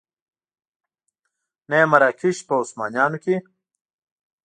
نه 1.69 1.75
یې 1.81 1.85
مراکش 1.91 2.37
په 2.47 2.53
عثمانیانو 2.61 3.17
کې. 3.23 3.35